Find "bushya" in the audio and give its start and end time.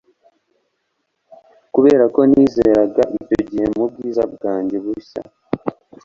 4.83-5.21